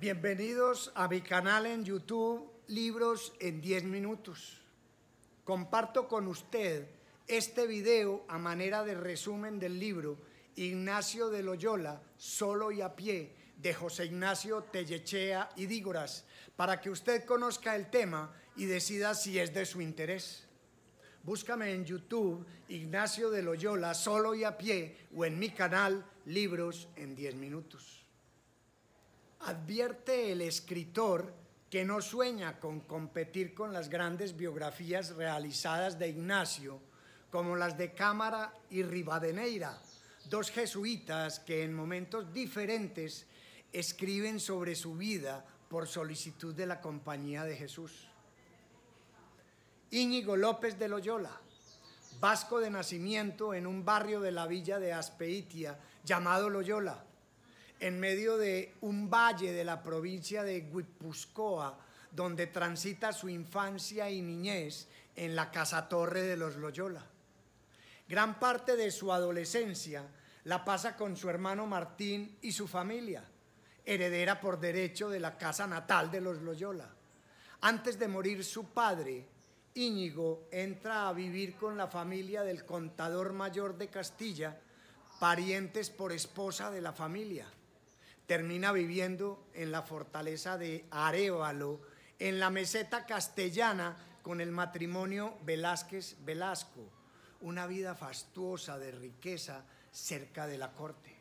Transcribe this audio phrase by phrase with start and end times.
[0.00, 4.62] Bienvenidos a mi canal en YouTube Libros en 10 minutos.
[5.44, 6.88] Comparto con usted
[7.26, 10.16] este video a manera de resumen del libro
[10.56, 16.24] Ignacio de Loyola, Solo y a pie, de José Ignacio Tellechea y Dígoras,
[16.56, 20.48] para que usted conozca el tema y decida si es de su interés.
[21.24, 26.88] Búscame en YouTube Ignacio de Loyola, Solo y a pie, o en mi canal Libros
[26.96, 27.99] en 10 minutos.
[29.50, 31.34] Advierte el escritor
[31.68, 36.80] que no sueña con competir con las grandes biografías realizadas de Ignacio,
[37.32, 39.76] como las de Cámara y Rivadeneira,
[40.26, 43.26] dos jesuitas que en momentos diferentes
[43.72, 48.06] escriben sobre su vida por solicitud de la Compañía de Jesús.
[49.90, 51.40] Íñigo López de Loyola,
[52.20, 57.04] vasco de nacimiento en un barrio de la villa de Aspeitia llamado Loyola,
[57.80, 61.78] en medio de un valle de la provincia de Guipúzcoa,
[62.12, 64.86] donde transita su infancia y niñez
[65.16, 67.04] en la Casa Torre de los Loyola.
[68.06, 70.04] Gran parte de su adolescencia
[70.44, 73.24] la pasa con su hermano Martín y su familia,
[73.84, 76.88] heredera por derecho de la casa natal de los Loyola.
[77.62, 79.26] Antes de morir su padre,
[79.74, 84.58] Íñigo entra a vivir con la familia del contador mayor de Castilla,
[85.18, 87.46] parientes por esposa de la familia
[88.30, 91.80] termina viviendo en la fortaleza de Arevalo,
[92.20, 96.88] en la meseta castellana, con el matrimonio Velázquez-Velasco,
[97.40, 101.12] una vida fastuosa de riqueza cerca de la corte.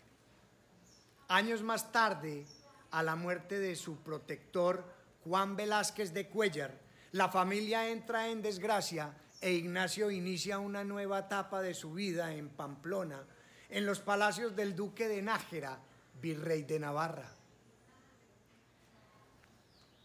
[1.29, 2.45] Años más tarde,
[2.91, 4.85] a la muerte de su protector
[5.23, 6.77] Juan Velázquez de Cuellar,
[7.13, 12.49] la familia entra en desgracia e Ignacio inicia una nueva etapa de su vida en
[12.49, 13.23] Pamplona,
[13.71, 15.79] en los palacios del duque de Nájera,
[16.21, 17.29] virrey de Navarra.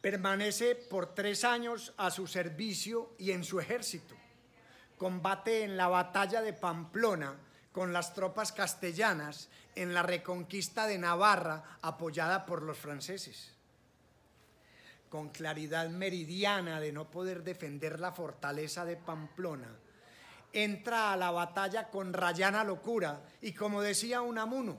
[0.01, 4.15] Permanece por tres años a su servicio y en su ejército.
[4.99, 7.37] Combate en la batalla de Pamplona
[7.73, 13.53] con las tropas castellanas en la reconquista de Navarra apoyada por los franceses.
[15.09, 19.77] Con claridad meridiana de no poder defender la fortaleza de Pamplona,
[20.53, 24.79] entra a la batalla con rayana locura y como decía Unamuno,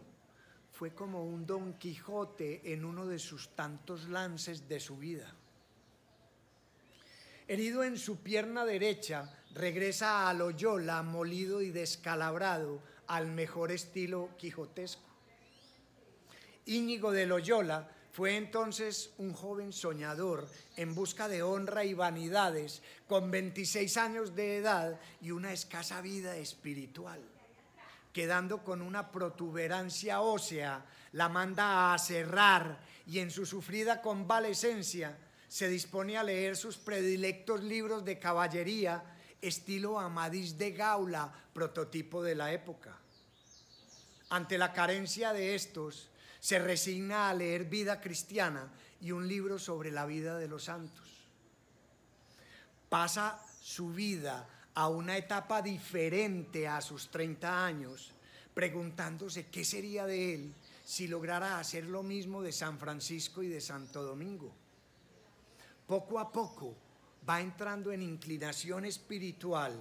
[0.75, 5.34] fue como un Don Quijote en uno de sus tantos lances de su vida.
[7.47, 15.08] Herido en su pierna derecha, regresa a Loyola molido y descalabrado al mejor estilo quijotesco.
[16.66, 23.31] Íñigo de Loyola fue entonces un joven soñador en busca de honra y vanidades, con
[23.31, 27.22] 26 años de edad y una escasa vida espiritual
[28.16, 35.18] quedando con una protuberancia ósea, la manda a cerrar y en su sufrida convalecencia
[35.50, 39.04] se dispone a leer sus predilectos libros de caballería
[39.42, 42.98] estilo Amadís de Gaula, prototipo de la época.
[44.30, 46.09] Ante la carencia de estos,
[46.40, 48.72] se resigna a leer Vida Cristiana
[49.02, 51.28] y un libro sobre la vida de los santos.
[52.88, 58.12] Pasa su vida a una etapa diferente a sus 30 años,
[58.53, 60.53] preguntándose qué sería de él
[60.84, 64.53] si lograra hacer lo mismo de San Francisco y de Santo Domingo.
[65.88, 66.75] Poco a poco
[67.28, 69.74] va entrando en inclinación espiritual,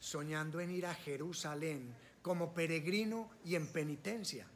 [0.00, 4.46] soñando en ir a Jerusalén como peregrino y en penitencia.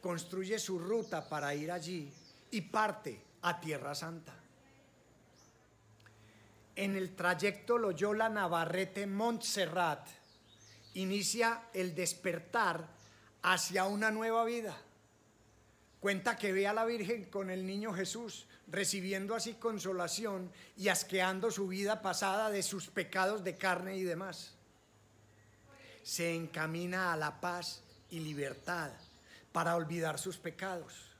[0.00, 2.12] Construye su ruta para ir allí
[2.50, 4.39] y parte a Tierra Santa.
[6.80, 10.08] En el trayecto Loyola Navarrete Montserrat
[10.94, 12.88] inicia el despertar
[13.42, 14.74] hacia una nueva vida.
[16.00, 21.50] Cuenta que ve a la Virgen con el niño Jesús, recibiendo así consolación y asqueando
[21.50, 24.54] su vida pasada de sus pecados de carne y demás.
[26.02, 28.90] Se encamina a la paz y libertad
[29.52, 31.10] para olvidar sus pecados.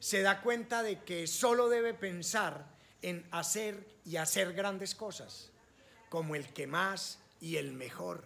[0.00, 5.50] Se da cuenta de que solo debe pensar en hacer y hacer grandes cosas,
[6.08, 8.24] como el que más y el mejor,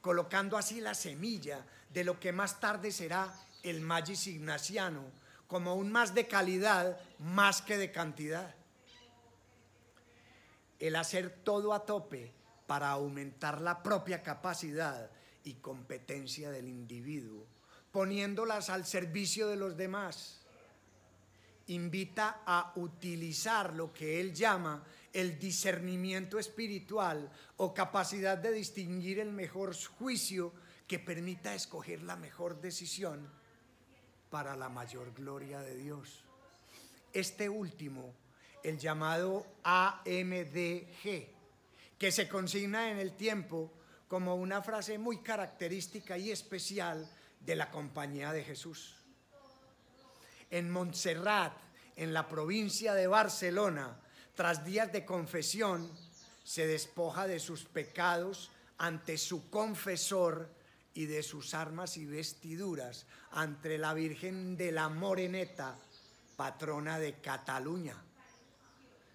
[0.00, 5.04] colocando así la semilla de lo que más tarde será el magis ignaciano,
[5.46, 8.54] como un más de calidad más que de cantidad.
[10.78, 12.32] El hacer todo a tope
[12.66, 15.10] para aumentar la propia capacidad
[15.44, 17.46] y competencia del individuo,
[17.92, 20.43] poniéndolas al servicio de los demás
[21.68, 29.30] invita a utilizar lo que él llama el discernimiento espiritual o capacidad de distinguir el
[29.30, 30.52] mejor juicio
[30.86, 33.30] que permita escoger la mejor decisión
[34.28, 36.24] para la mayor gloria de Dios.
[37.12, 38.12] este último,
[38.64, 41.28] el llamado AMDG,
[41.96, 43.72] que se consigna en el tiempo
[44.08, 47.08] como una frase muy característica y especial
[47.40, 49.03] de la compañía de Jesús.
[50.50, 51.52] En Montserrat,
[51.96, 53.96] en la provincia de Barcelona,
[54.34, 55.90] tras días de confesión,
[56.44, 60.48] se despoja de sus pecados ante su confesor
[60.94, 65.76] y de sus armas y vestiduras ante la Virgen de la Moreneta,
[66.36, 67.96] patrona de Cataluña.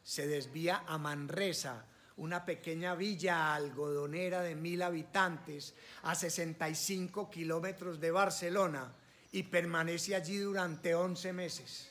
[0.04, 1.86] Se desvía a Manresa,
[2.18, 5.74] una pequeña villa algodonera de mil habitantes
[6.04, 8.92] a 65 kilómetros de Barcelona
[9.32, 11.90] y permanece allí durante 11 meses.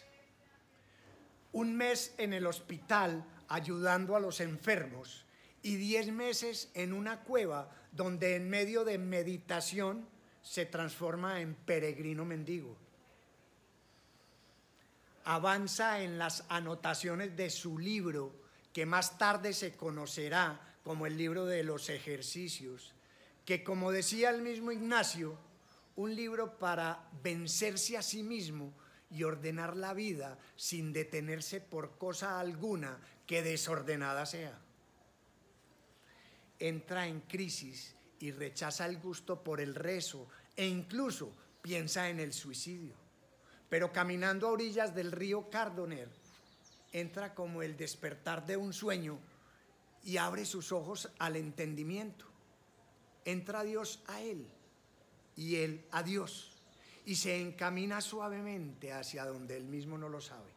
[1.53, 5.25] Un mes en el hospital ayudando a los enfermos
[5.63, 10.07] y 10 meses en una cueva donde en medio de meditación
[10.43, 12.77] se transforma en peregrino mendigo.
[15.25, 18.33] Avanza en las anotaciones de su libro,
[18.73, 22.95] que más tarde se conocerá como el libro de los ejercicios,
[23.45, 25.39] que como decía el mismo Ignacio,
[25.99, 28.73] un libro para vencerse a sí mismo
[29.11, 34.59] y ordenar la vida sin detenerse por cosa alguna que desordenada sea
[36.59, 42.33] entra en crisis y rechaza el gusto por el rezo e incluso piensa en el
[42.33, 42.95] suicidio.
[43.69, 46.09] Pero caminando a orillas del río Cardoner,
[46.93, 49.19] entra como el despertar de un sueño
[50.03, 52.27] y abre sus ojos al entendimiento.
[53.25, 54.49] Entra Dios a él
[55.39, 56.51] y él a Dios
[57.07, 60.51] y se encamina suavemente hacia donde él mismo no lo sabe.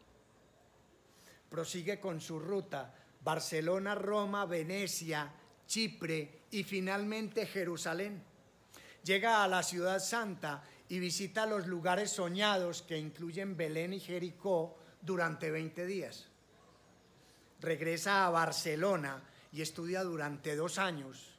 [1.49, 2.93] Prosigue con su ruta
[3.23, 5.31] Barcelona, Roma, Venecia,
[5.67, 8.23] Chipre y finalmente Jerusalén.
[9.03, 14.77] Llega a la ciudad santa y visita los lugares soñados que incluyen Belén y Jericó
[14.99, 16.27] durante 20 días.
[17.59, 21.35] Regresa a Barcelona y estudia durante dos años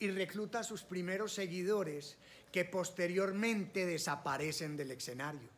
[0.00, 2.16] y recluta a sus primeros seguidores
[2.52, 5.48] que posteriormente desaparecen del escenario.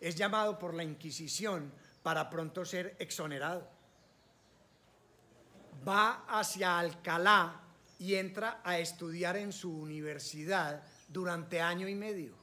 [0.00, 3.76] Es llamado por la Inquisición para pronto ser exonerado
[5.86, 7.60] va hacia Alcalá
[7.98, 12.34] y entra a estudiar en su universidad durante año y medio.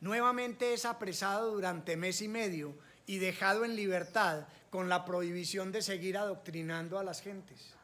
[0.00, 2.74] Nuevamente es apresado durante mes y medio
[3.06, 7.74] y dejado en libertad con la prohibición de seguir adoctrinando a las gentes.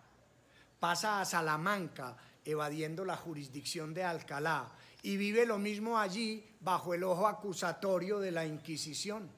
[0.81, 4.71] Pasa a Salamanca, evadiendo la jurisdicción de Alcalá,
[5.07, 9.31] y vive lo mismo allí bajo el ojo acusatorio de la Inquisición.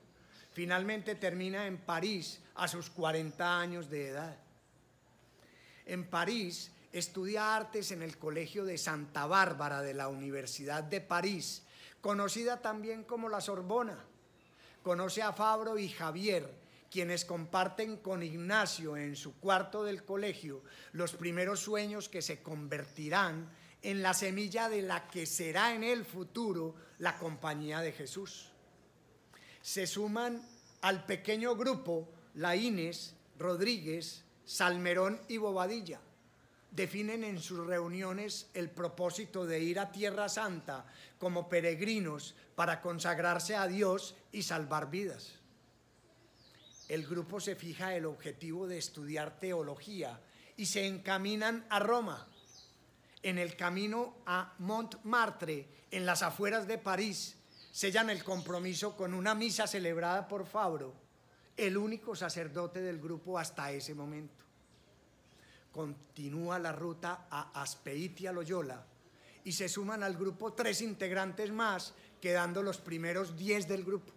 [0.51, 4.39] Finalmente termina en París a sus 40 años de edad.
[5.85, 11.65] En París estudia artes en el Colegio de Santa Bárbara de la Universidad de París,
[12.01, 14.03] conocida también como la Sorbona.
[14.83, 16.51] Conoce a Fabro y Javier,
[16.91, 20.63] quienes comparten con Ignacio en su cuarto del colegio
[20.93, 23.51] los primeros sueños que se convertirán
[23.83, 28.51] en la semilla de la que será en el futuro la compañía de Jesús.
[29.63, 30.43] Se suman
[30.81, 36.01] al pequeño grupo Laínez, Rodríguez, Salmerón y Bobadilla
[36.71, 40.87] definen en sus reuniones el propósito de ir a Tierra Santa
[41.19, 45.35] como peregrinos para consagrarse a Dios y salvar vidas.
[46.89, 50.21] El grupo se fija el objetivo de estudiar teología
[50.57, 52.27] y se encaminan a Roma.
[53.23, 57.37] En el camino a Montmartre, en las afueras de París,
[57.73, 61.09] sellan el compromiso con una misa celebrada por Fabro
[61.59, 64.45] el único sacerdote del grupo hasta ese momento.
[65.73, 68.87] Continúa la ruta a Aspeitia Loyola
[69.43, 74.13] y se suman al grupo tres integrantes más, quedando los primeros diez del grupo.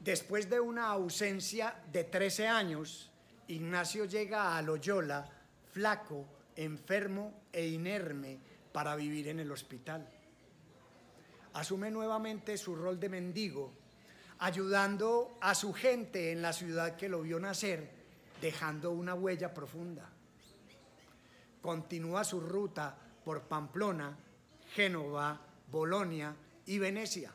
[0.00, 3.10] Después de una ausencia de 13 años,
[3.48, 5.30] Ignacio llega a Loyola
[5.72, 8.38] flaco, enfermo e inerme
[8.72, 10.08] para vivir en el hospital.
[11.54, 13.82] Asume nuevamente su rol de mendigo
[14.42, 17.88] ayudando a su gente en la ciudad que lo vio nacer,
[18.40, 20.10] dejando una huella profunda.
[21.60, 24.18] Continúa su ruta por Pamplona,
[24.74, 25.40] Génova,
[25.70, 26.34] Bolonia
[26.66, 27.30] y Venecia,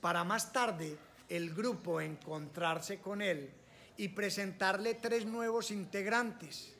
[0.00, 0.96] para más tarde
[1.28, 3.50] el grupo encontrarse con él
[3.96, 6.72] y presentarle tres nuevos integrantes,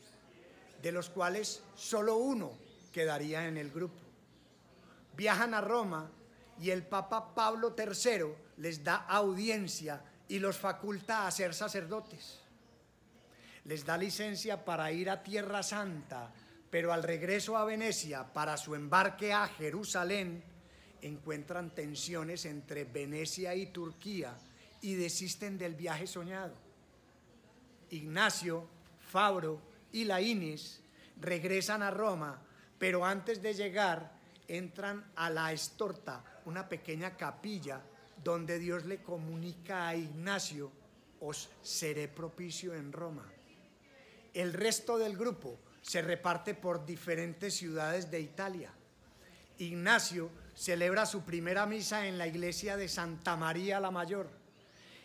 [0.82, 2.52] de los cuales solo uno
[2.92, 3.98] quedaría en el grupo.
[5.16, 6.10] Viajan a Roma
[6.60, 12.40] y el Papa Pablo III les da audiencia y los faculta a ser sacerdotes.
[13.64, 16.32] Les da licencia para ir a Tierra Santa,
[16.70, 20.42] pero al regreso a Venecia para su embarque a Jerusalén,
[21.02, 24.36] encuentran tensiones entre Venecia y Turquía
[24.80, 26.54] y desisten del viaje soñado.
[27.90, 28.66] Ignacio,
[29.10, 29.60] Fabro
[29.92, 30.80] y Laínez
[31.20, 32.40] regresan a Roma,
[32.78, 34.12] pero antes de llegar
[34.46, 37.82] entran a la Estorta, una pequeña capilla
[38.22, 40.72] donde Dios le comunica a Ignacio,
[41.20, 43.26] os seré propicio en Roma.
[44.32, 48.72] El resto del grupo se reparte por diferentes ciudades de Italia.
[49.58, 54.28] Ignacio celebra su primera misa en la iglesia de Santa María la Mayor.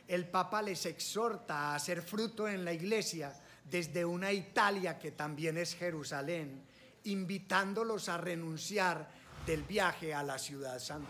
[0.07, 5.57] El Papa les exhorta a hacer fruto en la iglesia desde una Italia que también
[5.57, 6.63] es Jerusalén,
[7.05, 9.09] invitándolos a renunciar
[9.45, 11.09] del viaje a la ciudad santa.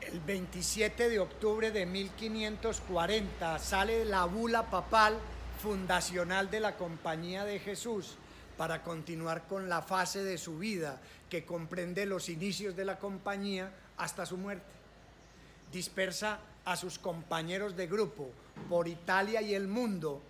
[0.00, 5.18] El 27 de octubre de 1540 sale la bula papal
[5.62, 8.16] fundacional de la Compañía de Jesús
[8.56, 13.70] para continuar con la fase de su vida que comprende los inicios de la compañía
[13.96, 14.72] hasta su muerte.
[15.70, 18.30] Dispersa a sus compañeros de grupo
[18.68, 20.20] por Italia y el mundo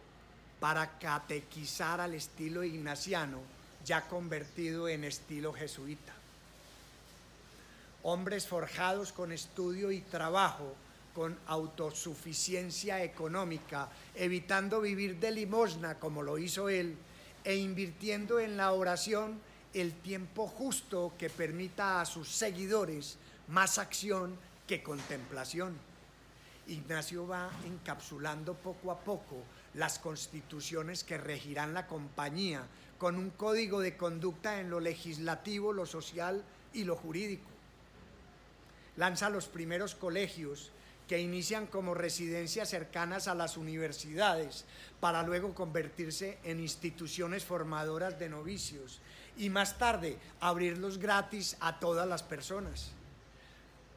[0.60, 3.40] para catequizar al estilo ignaciano,
[3.84, 6.12] ya convertido en estilo jesuita.
[8.04, 10.76] Hombres forjados con estudio y trabajo,
[11.12, 16.94] con autosuficiencia económica, evitando vivir de limosna como lo hizo él,
[17.42, 19.40] e invirtiendo en la oración
[19.74, 23.16] el tiempo justo que permita a sus seguidores
[23.48, 24.36] más acción
[24.68, 25.88] que contemplación.
[26.68, 29.42] Ignacio va encapsulando poco a poco
[29.74, 32.66] las constituciones que regirán la compañía
[32.98, 37.48] con un código de conducta en lo legislativo, lo social y lo jurídico.
[38.96, 40.72] Lanza los primeros colegios
[41.06, 44.66] que inician como residencias cercanas a las universidades
[45.00, 49.00] para luego convertirse en instituciones formadoras de novicios
[49.38, 52.90] y más tarde abrirlos gratis a todas las personas.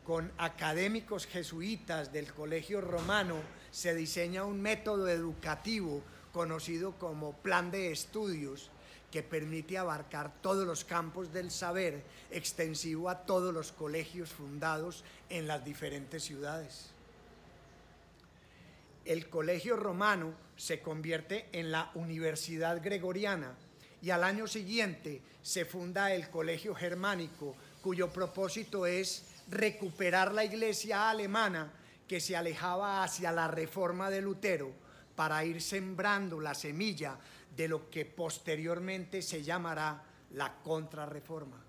[0.06, 3.36] Con académicos jesuitas del Colegio Romano
[3.70, 6.02] se diseña un método educativo
[6.34, 8.72] conocido como plan de estudios
[9.12, 15.48] que permite abarcar todos los campos del saber extensivo a todos los colegios fundados en
[15.48, 16.90] las diferentes ciudades.
[19.04, 23.56] El colegio romano se convierte en la Universidad Gregoriana
[24.02, 31.10] y al año siguiente se funda el Colegio Germánico, cuyo propósito es recuperar la iglesia
[31.10, 31.74] alemana
[32.08, 34.72] que se alejaba hacia la reforma de Lutero
[35.16, 37.18] para ir sembrando la semilla
[37.56, 41.62] de lo que posteriormente se llamará la contrarreforma.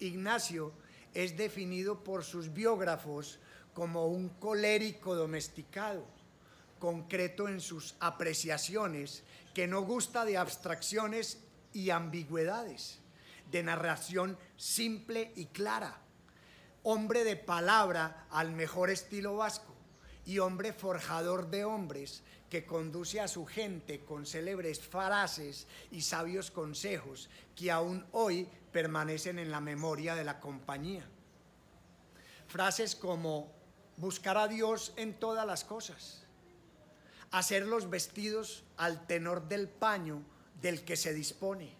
[0.00, 0.72] Ignacio
[1.14, 3.38] es definido por sus biógrafos
[3.72, 6.16] como un colérico domesticado
[6.78, 9.22] concreto en sus apreciaciones,
[9.54, 11.38] que no gusta de abstracciones
[11.72, 12.98] y ambigüedades,
[13.50, 16.00] de narración simple y clara,
[16.82, 19.74] hombre de palabra al mejor estilo vasco
[20.24, 26.50] y hombre forjador de hombres que conduce a su gente con célebres frases y sabios
[26.50, 31.08] consejos que aún hoy permanecen en la memoria de la compañía.
[32.46, 33.52] Frases como
[33.96, 36.24] buscar a Dios en todas las cosas,
[37.30, 40.22] hacer los vestidos al tenor del paño
[40.60, 41.76] del que se dispone,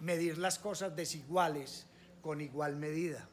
[0.00, 1.86] medir las cosas desiguales
[2.22, 3.28] con igual medida,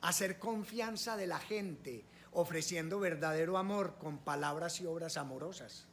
[0.00, 5.86] hacer confianza de la gente ofreciendo verdadero amor con palabras y obras amorosas,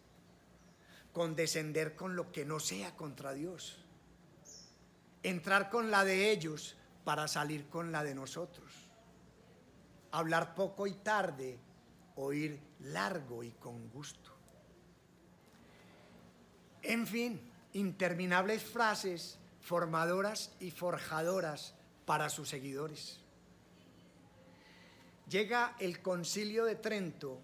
[1.13, 3.77] condescender con lo que no sea contra Dios,
[5.23, 8.71] entrar con la de ellos para salir con la de nosotros,
[10.11, 11.59] hablar poco y tarde
[12.15, 14.31] oír largo y con gusto.
[16.81, 21.73] En fin, interminables frases formadoras y forjadoras
[22.05, 23.19] para sus seguidores.
[25.27, 27.39] Llega el concilio de Trento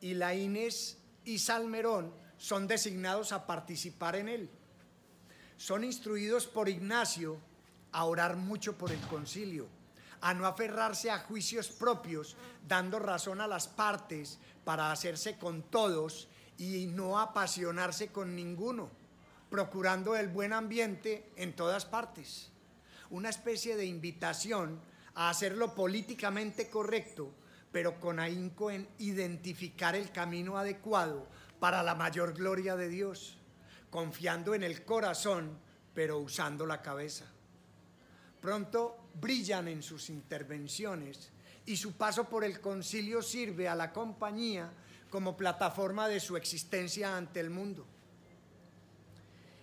[0.00, 4.50] y la Inés y Salmerón son designados a participar en él.
[5.58, 7.36] Son instruidos por Ignacio
[7.92, 9.68] a orar mucho por el concilio
[10.20, 12.36] a no aferrarse a juicios propios,
[12.66, 18.90] dando razón a las partes para hacerse con todos y no apasionarse con ninguno,
[19.50, 22.50] procurando el buen ambiente en todas partes.
[23.10, 24.80] Una especie de invitación
[25.14, 27.34] a hacerlo políticamente correcto,
[27.72, 31.26] pero con ahínco en identificar el camino adecuado
[31.58, 33.36] para la mayor gloria de Dios,
[33.90, 35.58] confiando en el corazón,
[35.92, 37.26] pero usando la cabeza.
[38.40, 41.30] Pronto brillan en sus intervenciones
[41.66, 44.72] y su paso por el concilio sirve a la compañía
[45.10, 47.86] como plataforma de su existencia ante el mundo.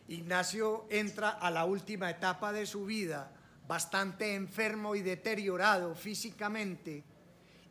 [0.09, 3.29] Ignacio entra a la última etapa de su vida
[3.67, 7.03] bastante enfermo y deteriorado físicamente,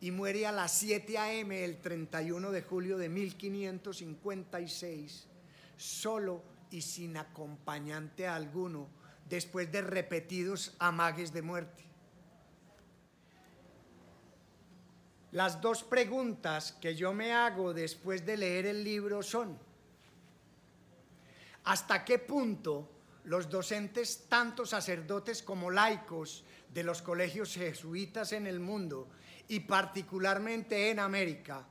[0.01, 1.65] y muere a las 7 a.m.
[1.65, 5.27] el 31 de julio de 1556,
[5.79, 8.91] solo y sin acompañante alguno,
[9.27, 11.85] después de repetidos amagues de muerte.
[15.33, 19.59] Las dos preguntas que yo me hago después de leer el libro son,
[21.67, 22.89] ¿hasta qué punto
[23.25, 29.09] los docentes, tanto sacerdotes como laicos, de los colegios jesuitas en el mundo
[29.49, 31.67] y particularmente en América,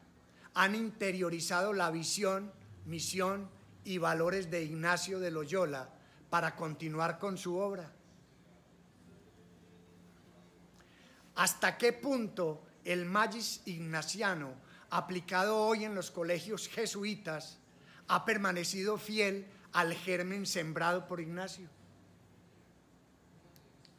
[0.53, 2.51] han interiorizado la visión,
[2.85, 3.49] misión
[3.83, 5.89] y valores de Ignacio de Loyola
[6.29, 7.91] para continuar con su obra?
[11.35, 14.55] ¿Hasta qué punto el magis ignaciano
[14.89, 17.59] aplicado hoy en los colegios jesuitas
[18.07, 19.45] ha permanecido fiel
[19.75, 21.70] al germen sembrado por Ignacio?